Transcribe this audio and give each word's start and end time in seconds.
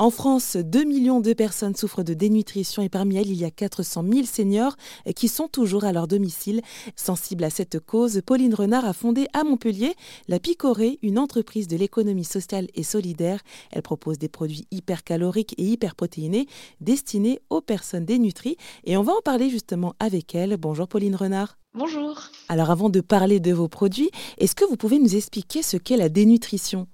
En 0.00 0.08
France, 0.08 0.56
2 0.56 0.84
millions 0.84 1.20
de 1.20 1.34
personnes 1.34 1.76
souffrent 1.76 2.02
de 2.02 2.14
dénutrition 2.14 2.80
et 2.80 2.88
parmi 2.88 3.16
elles, 3.16 3.28
il 3.28 3.36
y 3.36 3.44
a 3.44 3.50
400 3.50 4.02
000 4.10 4.24
seniors 4.24 4.78
qui 5.14 5.28
sont 5.28 5.46
toujours 5.46 5.84
à 5.84 5.92
leur 5.92 6.08
domicile. 6.08 6.62
Sensible 6.96 7.44
à 7.44 7.50
cette 7.50 7.80
cause, 7.80 8.22
Pauline 8.24 8.54
Renard 8.54 8.86
a 8.86 8.94
fondé 8.94 9.26
à 9.34 9.44
Montpellier 9.44 9.92
la 10.26 10.40
Picorée, 10.40 10.98
une 11.02 11.18
entreprise 11.18 11.68
de 11.68 11.76
l'économie 11.76 12.24
sociale 12.24 12.68
et 12.74 12.82
solidaire. 12.82 13.40
Elle 13.72 13.82
propose 13.82 14.18
des 14.18 14.30
produits 14.30 14.66
hypercaloriques 14.70 15.54
et 15.58 15.64
hyperprotéinés 15.64 16.46
destinés 16.80 17.42
aux 17.50 17.60
personnes 17.60 18.06
dénutries 18.06 18.56
et 18.84 18.96
on 18.96 19.02
va 19.02 19.12
en 19.12 19.20
parler 19.20 19.50
justement 19.50 19.96
avec 20.00 20.34
elle. 20.34 20.56
Bonjour 20.56 20.88
Pauline 20.88 21.14
Renard. 21.14 21.58
Bonjour. 21.74 22.18
Alors 22.48 22.70
avant 22.70 22.88
de 22.88 23.02
parler 23.02 23.38
de 23.38 23.52
vos 23.52 23.68
produits, 23.68 24.10
est-ce 24.38 24.54
que 24.54 24.64
vous 24.64 24.76
pouvez 24.76 24.98
nous 24.98 25.14
expliquer 25.14 25.62
ce 25.62 25.76
qu'est 25.76 25.98
la 25.98 26.08
dénutrition? 26.08 26.88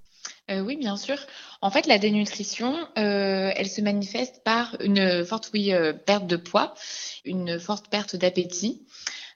Euh, 0.50 0.60
oui, 0.60 0.76
bien 0.76 0.96
sûr. 0.96 1.18
En 1.60 1.70
fait, 1.70 1.86
la 1.86 1.98
dénutrition, 1.98 2.76
euh, 2.98 3.50
elle 3.56 3.68
se 3.68 3.80
manifeste 3.80 4.42
par 4.45 4.76
une 4.80 5.24
forte 5.24 5.50
euh, 5.55 5.92
perte 5.92 6.27
de 6.27 6.36
poids, 6.36 6.74
une 7.24 7.59
forte 7.59 7.88
perte 7.88 8.14
d'appétit. 8.14 8.86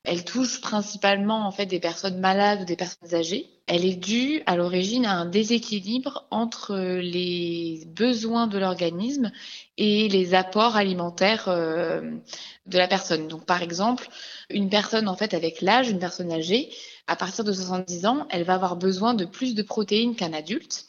Elle 0.04 0.24
touche 0.24 0.60
principalement 0.60 1.46
en 1.46 1.50
fait 1.50 1.66
des 1.66 1.80
personnes 1.80 2.20
malades 2.20 2.62
ou 2.62 2.64
des 2.64 2.76
personnes 2.76 3.14
âgées. 3.14 3.50
Elle 3.72 3.84
est 3.84 3.94
due 3.94 4.42
à 4.46 4.56
l'origine 4.56 5.06
à 5.06 5.12
un 5.12 5.26
déséquilibre 5.26 6.26
entre 6.32 6.76
les 6.76 7.84
besoins 7.86 8.48
de 8.48 8.58
l'organisme 8.58 9.30
et 9.78 10.08
les 10.08 10.34
apports 10.34 10.74
alimentaires 10.74 11.46
de 11.46 12.78
la 12.78 12.88
personne. 12.88 13.28
Donc 13.28 13.46
par 13.46 13.62
exemple, 13.62 14.08
une 14.50 14.70
personne 14.70 15.08
en 15.08 15.14
fait 15.14 15.34
avec 15.34 15.60
l'âge, 15.60 15.88
une 15.88 16.00
personne 16.00 16.32
âgée, 16.32 16.68
à 17.10 17.16
partir 17.16 17.42
de 17.42 17.52
70 17.52 18.06
ans, 18.06 18.28
elle 18.30 18.44
va 18.44 18.54
avoir 18.54 18.76
besoin 18.76 19.14
de 19.14 19.24
plus 19.24 19.56
de 19.56 19.62
protéines 19.62 20.14
qu'un 20.14 20.32
adulte. 20.32 20.86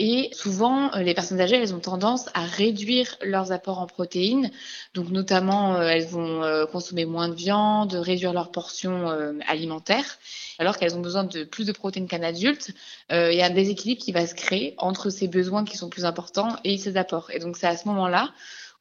Et 0.00 0.28
souvent, 0.32 0.92
euh, 0.94 1.02
les 1.02 1.14
personnes 1.14 1.40
âgées, 1.40 1.54
elles 1.54 1.72
ont 1.72 1.78
tendance 1.78 2.26
à 2.34 2.44
réduire 2.44 3.16
leurs 3.22 3.52
apports 3.52 3.78
en 3.78 3.86
protéines. 3.86 4.50
Donc, 4.94 5.10
notamment, 5.10 5.76
euh, 5.76 5.82
elles 5.82 6.08
vont 6.08 6.42
euh, 6.42 6.66
consommer 6.66 7.04
moins 7.04 7.28
de 7.28 7.36
viande, 7.36 7.94
réduire 7.94 8.32
leurs 8.32 8.50
portions 8.50 9.06
alimentaires, 9.46 10.18
alors 10.58 10.76
qu'elles 10.76 10.96
ont 10.96 11.00
besoin 11.00 11.22
de 11.22 11.44
plus 11.44 11.66
de 11.66 11.72
protéines 11.72 12.08
qu'un 12.08 12.19
adulte. 12.22 12.72
Il 13.10 13.34
y 13.34 13.42
a 13.42 13.46
un 13.46 13.50
déséquilibre 13.50 14.02
qui 14.02 14.12
va 14.12 14.26
se 14.26 14.34
créer 14.34 14.74
entre 14.78 15.10
ces 15.10 15.28
besoins 15.28 15.64
qui 15.64 15.76
sont 15.76 15.88
plus 15.88 16.04
importants 16.04 16.56
et 16.64 16.78
ces 16.78 16.96
apports. 16.96 17.30
Et 17.32 17.38
donc, 17.38 17.56
c'est 17.56 17.66
à 17.66 17.76
ce 17.76 17.88
moment-là 17.88 18.32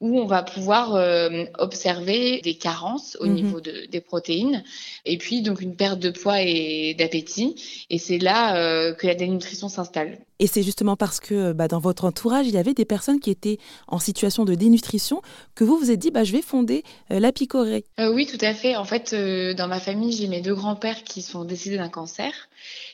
où 0.02 0.20
on 0.20 0.26
va 0.26 0.44
pouvoir 0.44 0.96
euh, 0.96 1.44
observer 1.58 2.42
des 2.42 2.56
carences 2.56 3.18
au 3.20 3.26
mhm. 3.26 3.34
niveau 3.34 3.62
de, 3.62 3.86
des 3.92 4.00
protéines 4.02 4.64
et 5.06 5.18
puis 5.18 5.42
donc 5.42 5.62
une 5.62 5.76
perte 5.76 6.00
de 6.00 6.10
poids 6.10 6.42
et 6.42 6.96
d'appétit. 6.98 7.56
Et 7.90 7.98
c'est 7.98 8.18
là 8.18 8.56
euh, 8.56 8.94
que 8.94 9.08
la 9.08 9.16
dénutrition 9.16 9.68
s'installe. 9.68 10.20
Et 10.42 10.48
c'est 10.48 10.64
justement 10.64 10.96
parce 10.96 11.20
que 11.20 11.52
bah, 11.52 11.68
dans 11.68 11.80
votre 11.80 12.06
entourage, 12.06 12.48
il 12.48 12.54
y 12.54 12.58
avait 12.58 12.74
des 12.74 12.86
personnes 12.86 13.20
qui 13.20 13.30
étaient 13.30 13.58
en 13.88 14.00
situation 14.00 14.46
de 14.46 14.56
dénutrition 14.56 15.22
que 15.54 15.66
vous 15.66 15.78
vous 15.78 15.92
êtes 15.92 16.00
dit, 16.00 16.12
bah, 16.12 16.24
je 16.24 16.32
vais 16.32 16.42
fonder 16.42 16.84
euh, 17.12 17.20
la 17.20 17.34
picorée. 17.34 17.84
oui, 18.00 18.26
tout 18.26 18.44
à 18.44 18.54
fait. 18.54 18.78
En 18.78 18.86
fait, 18.86 19.14
dans 19.14 19.68
ma 19.68 19.82
famille, 19.82 20.14
j'ai 20.14 20.28
mes 20.28 20.42
deux 20.42 20.56
grands-pères 20.56 21.04
qui 21.04 21.22
sont 21.22 21.44
décédés 21.44 21.78
d'un 21.78 21.90
cancer 21.90 22.32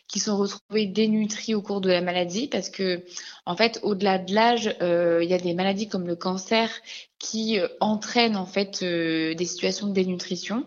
qui 0.08 0.20
sont 0.20 0.38
retrouvés 0.38 0.86
dénutris 0.86 1.56
au 1.56 1.62
cours 1.62 1.82
de 1.82 1.90
la 1.90 2.02
maladie 2.02 2.48
parce 2.48 2.70
que, 2.70 3.04
en 3.46 3.56
fait, 3.56 3.80
au-delà 3.84 4.18
de 4.18 4.34
l'âge, 4.34 4.76
euh, 4.82 5.24
il 5.24 5.30
y 5.30 5.34
a 5.34 5.38
des 5.38 5.54
maladies 5.54 5.88
comme 5.88 6.08
le 6.08 6.16
cancer 6.16 6.72
qui 7.20 7.60
euh, 7.60 7.68
entraînent 7.80 8.38
en 8.38 8.46
fait 8.46 8.82
euh, 8.82 9.36
des 9.36 9.46
situations 9.46 9.88
de 9.88 9.94
dénutrition. 9.94 10.66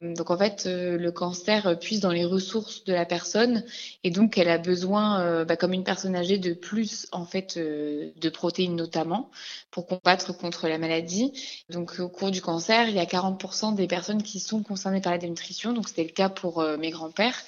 Donc 0.00 0.30
en 0.30 0.38
fait, 0.38 0.66
le 0.66 1.10
cancer 1.10 1.76
puise 1.80 2.00
dans 2.00 2.12
les 2.12 2.24
ressources 2.24 2.84
de 2.84 2.92
la 2.92 3.04
personne 3.04 3.64
et 4.04 4.10
donc 4.10 4.38
elle 4.38 4.48
a 4.48 4.58
besoin, 4.58 5.44
bah, 5.44 5.56
comme 5.56 5.72
une 5.72 5.82
personne 5.82 6.14
âgée, 6.14 6.38
de 6.38 6.54
plus 6.54 7.08
en 7.10 7.24
fait 7.24 7.58
de 7.58 8.28
protéines 8.28 8.76
notamment 8.76 9.28
pour 9.72 9.86
combattre 9.86 10.36
contre 10.36 10.68
la 10.68 10.78
maladie. 10.78 11.32
Donc 11.68 11.98
au 11.98 12.08
cours 12.08 12.30
du 12.30 12.40
cancer, 12.40 12.88
il 12.88 12.94
y 12.94 13.00
a 13.00 13.06
40% 13.06 13.74
des 13.74 13.88
personnes 13.88 14.22
qui 14.22 14.38
sont 14.38 14.62
concernées 14.62 15.00
par 15.00 15.10
la 15.10 15.18
dénutrition. 15.18 15.72
Donc 15.72 15.88
c'était 15.88 16.04
le 16.04 16.10
cas 16.10 16.28
pour 16.28 16.62
mes 16.78 16.90
grands-pères. 16.90 17.42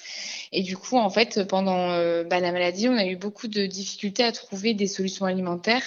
Et 0.51 0.63
du 0.63 0.75
coup, 0.75 0.97
en 0.97 1.09
fait, 1.09 1.47
pendant 1.47 1.91
euh, 1.91 2.23
bah, 2.23 2.39
la 2.39 2.51
maladie, 2.51 2.89
on 2.89 2.97
a 2.97 3.05
eu 3.05 3.15
beaucoup 3.15 3.47
de 3.47 3.65
difficultés 3.65 4.23
à 4.23 4.31
trouver 4.31 4.73
des 4.73 4.87
solutions 4.87 5.25
alimentaires 5.25 5.83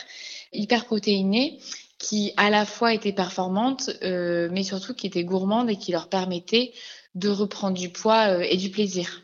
hyper 0.53 0.87
protéinées 0.87 1.59
qui 2.05 2.35
à 2.37 2.51
la 2.51 2.67
fois 2.67 2.93
étaient 2.93 3.15
performantes, 3.15 3.91
euh, 4.03 4.51
mais 4.53 4.63
surtout 4.63 4.93
qui 4.93 5.07
étaient 5.07 5.25
gourmandes 5.25 5.71
et 5.71 5.77
qui 5.77 5.91
leur 5.91 6.09
permettaient 6.09 6.73
de 7.15 7.31
reprendre 7.31 7.79
du 7.79 7.89
poids 7.89 8.29
euh, 8.29 8.47
et 8.47 8.59
du 8.59 8.69
plaisir. 8.69 9.23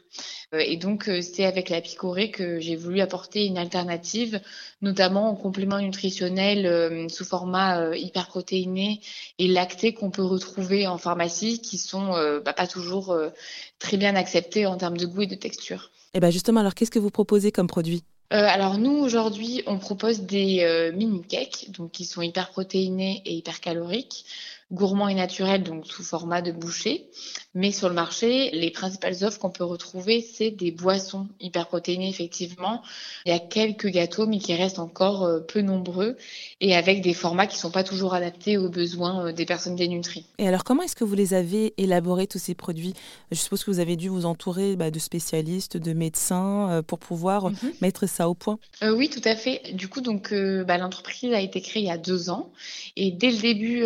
Euh, 0.54 0.60
et 0.60 0.78
donc, 0.78 1.10
c'est 1.20 1.44
avec 1.44 1.68
la 1.68 1.82
picorée 1.82 2.30
que 2.30 2.58
j'ai 2.58 2.76
voulu 2.76 3.02
apporter 3.02 3.44
une 3.44 3.58
alternative, 3.58 4.40
notamment 4.80 5.28
en 5.28 5.34
complément 5.34 5.78
nutritionnel 5.78 7.08
sous 7.10 7.24
format 7.24 7.94
hyperprotéiné 7.94 9.00
et 9.38 9.46
lacté 9.46 9.92
qu'on 9.92 10.10
peut 10.10 10.24
retrouver 10.24 10.86
en 10.86 10.96
pharmacie, 10.96 11.60
qui 11.60 11.76
sont 11.76 12.12
bah, 12.44 12.54
pas 12.54 12.66
toujours 12.66 13.14
très 13.78 13.98
bien 13.98 14.16
acceptés 14.16 14.66
en 14.66 14.76
termes 14.76 14.96
de 14.96 15.06
goût 15.06 15.22
et 15.22 15.26
de 15.26 15.36
texture. 15.36 15.90
Et 16.12 16.16
eh 16.16 16.20
bien 16.20 16.30
justement, 16.30 16.60
alors 16.60 16.74
qu'est-ce 16.74 16.90
que 16.90 16.98
vous 16.98 17.10
proposez 17.10 17.52
comme 17.52 17.68
produit? 17.68 18.02
Alors 18.30 18.78
nous 18.78 18.96
aujourd'hui 18.96 19.62
on 19.66 19.78
propose 19.78 20.20
des 20.20 20.92
mini 20.94 21.22
cakes 21.22 21.70
donc 21.70 21.90
qui 21.90 22.04
sont 22.04 22.22
hyper 22.22 22.50
protéinés 22.50 23.22
et 23.24 23.34
hyper 23.34 23.60
caloriques 23.60 24.24
gourmand 24.72 25.08
et 25.08 25.14
naturel, 25.14 25.62
donc 25.62 25.86
sous 25.86 26.04
format 26.04 26.42
de 26.42 26.52
bouchée. 26.52 27.08
Mais 27.54 27.72
sur 27.72 27.88
le 27.88 27.94
marché, 27.94 28.50
les 28.52 28.70
principales 28.70 29.24
offres 29.24 29.40
qu'on 29.40 29.50
peut 29.50 29.64
retrouver, 29.64 30.20
c'est 30.20 30.52
des 30.52 30.70
boissons 30.70 31.26
hyperprotéinées, 31.40 32.08
effectivement. 32.08 32.80
Il 33.26 33.32
y 33.32 33.34
a 33.34 33.40
quelques 33.40 33.88
gâteaux, 33.88 34.28
mais 34.28 34.38
qui 34.38 34.54
restent 34.54 34.78
encore 34.78 35.24
euh, 35.24 35.40
peu 35.40 35.60
nombreux 35.60 36.16
et 36.60 36.76
avec 36.76 37.02
des 37.02 37.12
formats 37.12 37.48
qui 37.48 37.56
ne 37.56 37.60
sont 37.60 37.72
pas 37.72 37.82
toujours 37.82 38.14
adaptés 38.14 38.56
aux 38.56 38.68
besoins 38.68 39.26
euh, 39.26 39.32
des 39.32 39.46
personnes 39.46 39.74
dénutries. 39.74 40.26
Et 40.38 40.46
alors, 40.46 40.62
comment 40.62 40.82
est-ce 40.82 40.94
que 40.94 41.02
vous 41.02 41.16
les 41.16 41.34
avez 41.34 41.74
élaborés, 41.76 42.28
tous 42.28 42.38
ces 42.38 42.54
produits? 42.54 42.94
Je 43.32 43.36
suppose 43.38 43.64
que 43.64 43.70
vous 43.72 43.80
avez 43.80 43.96
dû 43.96 44.08
vous 44.08 44.26
entourer 44.26 44.76
bah, 44.76 44.92
de 44.92 44.98
spécialistes, 45.00 45.76
de 45.76 45.92
médecins 45.92 46.70
euh, 46.70 46.82
pour 46.82 47.00
pouvoir 47.00 47.50
mhm. 47.50 47.72
mettre 47.80 48.08
ça 48.08 48.28
au 48.28 48.34
point. 48.34 48.60
oui, 48.82 49.10
tout 49.10 49.22
à 49.24 49.34
fait. 49.34 49.74
Du 49.74 49.88
coup, 49.88 50.02
donc, 50.02 50.32
bah, 50.32 50.78
l'entreprise 50.78 51.32
a 51.32 51.40
été 51.40 51.60
créée 51.60 51.82
il 51.82 51.86
y 51.86 51.90
a 51.90 51.98
deux 51.98 52.30
ans. 52.30 52.52
Et 52.96 53.10
dès 53.10 53.30
le 53.30 53.38
début, 53.38 53.82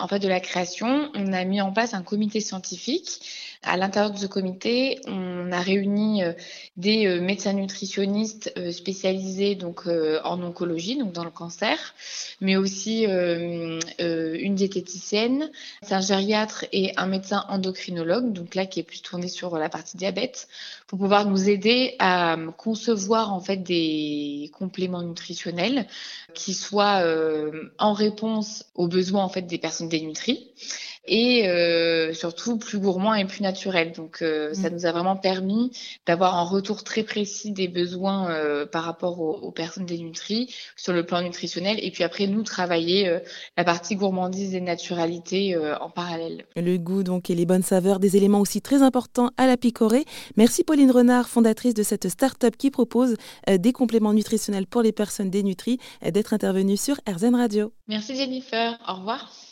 en 0.00 0.08
fait 0.08 0.18
de 0.18 0.28
la 0.28 0.40
création, 0.40 1.10
on 1.14 1.32
a 1.32 1.44
mis 1.44 1.60
en 1.60 1.72
place 1.72 1.94
un 1.94 2.02
comité 2.02 2.40
scientifique. 2.40 3.20
À 3.62 3.76
l'intérieur 3.76 4.10
de 4.10 4.16
ce 4.16 4.26
comité, 4.26 4.98
on 5.06 5.52
a 5.52 5.60
réuni 5.60 6.24
euh, 6.24 6.32
des 6.78 7.06
euh, 7.06 7.20
médecins 7.20 7.52
nutritionnistes 7.52 8.50
euh, 8.56 8.72
spécialisés 8.72 9.54
donc 9.54 9.86
en 9.86 10.42
oncologie, 10.42 10.96
donc 10.96 11.12
dans 11.12 11.24
le 11.24 11.30
cancer, 11.30 11.94
mais 12.40 12.56
aussi 12.56 13.04
une 13.04 14.54
diététicienne, 14.54 15.50
un 15.90 16.00
gériatre 16.00 16.64
et 16.72 16.92
un 16.96 17.06
médecin 17.06 17.44
endocrinologue, 17.48 18.32
donc 18.32 18.54
là 18.54 18.64
qui 18.64 18.80
est 18.80 18.84
plus 18.84 19.02
tourné 19.02 19.28
sur 19.28 19.58
la 19.58 19.68
partie 19.68 19.96
diabète, 19.96 20.48
pour 20.86 20.98
pouvoir 20.98 21.26
nous 21.26 21.48
aider 21.48 21.96
à 21.98 22.36
concevoir 22.56 23.32
en 23.32 23.40
fait 23.40 23.58
des 23.58 24.50
compléments 24.54 25.02
nutritionnels 25.02 25.86
qui 26.34 26.54
soient 26.54 27.02
en 27.78 27.92
réponse 27.92 28.64
aux 28.74 28.88
besoins 28.88 29.24
en 29.24 29.28
fait 29.28 29.42
des 29.42 29.58
personnes 29.58 29.88
dénutries 29.88 30.50
et 31.06 31.48
euh, 31.48 32.12
surtout 32.12 32.58
plus 32.58 32.78
gourmand 32.78 33.14
et 33.14 33.24
plus 33.24 33.42
naturel. 33.42 33.92
Donc 33.92 34.18
euh, 34.22 34.52
ça 34.54 34.70
mm. 34.70 34.74
nous 34.74 34.86
a 34.86 34.92
vraiment 34.92 35.16
permis 35.16 35.70
d'avoir 36.06 36.36
un 36.36 36.44
retour 36.44 36.84
très 36.84 37.02
précis 37.02 37.52
des 37.52 37.68
besoins 37.68 38.30
euh, 38.30 38.66
par 38.66 38.84
rapport 38.84 39.20
aux, 39.20 39.50
personnes 39.50 39.86
dénutries 39.86 40.54
sur 40.76 40.92
le 40.92 41.04
plan 41.04 41.22
nutritionnel 41.22 41.78
et 41.82 41.90
puis 41.90 42.04
après 42.04 42.28
nous 42.28 42.44
travailler 42.44 43.20
la 43.56 43.64
partie 43.64 43.96
gourmandise 43.96 44.54
et 44.54 44.60
naturalité 44.60 45.56
en 45.80 45.90
parallèle. 45.90 46.44
Le 46.54 46.76
goût 46.76 47.02
donc 47.02 47.30
et 47.30 47.34
les 47.34 47.46
bonnes 47.46 47.64
saveurs, 47.64 47.98
des 47.98 48.16
éléments 48.16 48.40
aussi 48.40 48.62
très 48.62 48.80
importants 48.80 49.30
à 49.36 49.46
la 49.46 49.56
picorée. 49.56 50.04
Merci 50.36 50.62
Pauline 50.62 50.92
Renard, 50.92 51.28
fondatrice 51.28 51.74
de 51.74 51.82
cette 51.82 52.08
start-up 52.08 52.56
qui 52.56 52.70
propose 52.70 53.16
des 53.48 53.72
compléments 53.72 54.12
nutritionnels 54.12 54.66
pour 54.66 54.82
les 54.82 54.92
personnes 54.92 55.30
dénutries, 55.30 55.78
d'être 56.00 56.32
intervenue 56.32 56.76
sur 56.76 56.96
RZN 57.08 57.34
Radio. 57.34 57.72
Merci 57.88 58.14
Jennifer, 58.14 58.78
au 58.88 58.94
revoir. 58.94 59.49